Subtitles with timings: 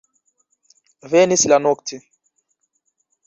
[1.13, 2.01] Venis la nokto.